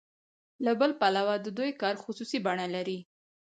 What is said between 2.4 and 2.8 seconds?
بڼه